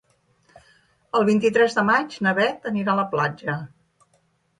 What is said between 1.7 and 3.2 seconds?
de maig na Bet anirà a la